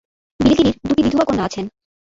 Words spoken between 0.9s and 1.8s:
বিধবা কন্যা আছেন।